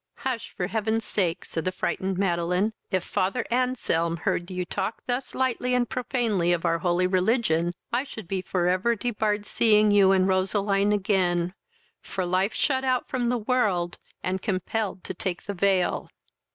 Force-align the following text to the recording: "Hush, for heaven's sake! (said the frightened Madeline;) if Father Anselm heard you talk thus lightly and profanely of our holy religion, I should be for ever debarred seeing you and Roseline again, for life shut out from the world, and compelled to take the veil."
"Hush, 0.25 0.51
for 0.57 0.65
heaven's 0.65 1.05
sake! 1.05 1.45
(said 1.45 1.63
the 1.63 1.71
frightened 1.71 2.17
Madeline;) 2.17 2.73
if 2.89 3.03
Father 3.03 3.45
Anselm 3.51 4.17
heard 4.17 4.49
you 4.49 4.65
talk 4.65 5.03
thus 5.05 5.35
lightly 5.35 5.75
and 5.75 5.87
profanely 5.87 6.51
of 6.53 6.65
our 6.65 6.79
holy 6.79 7.05
religion, 7.05 7.75
I 7.93 8.03
should 8.03 8.27
be 8.27 8.41
for 8.41 8.67
ever 8.67 8.95
debarred 8.95 9.45
seeing 9.45 9.91
you 9.91 10.11
and 10.11 10.27
Roseline 10.27 10.91
again, 10.91 11.53
for 12.01 12.25
life 12.25 12.55
shut 12.55 12.83
out 12.83 13.09
from 13.09 13.29
the 13.29 13.37
world, 13.37 13.99
and 14.23 14.41
compelled 14.41 15.03
to 15.03 15.13
take 15.13 15.43
the 15.45 15.53
veil." 15.53 16.09